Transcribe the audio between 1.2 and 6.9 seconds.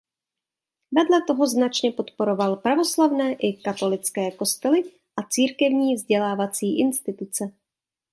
toho značně podporoval pravoslavné i katolické kostely a církevní vzdělávací